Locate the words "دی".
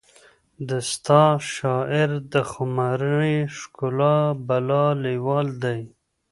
5.63-5.81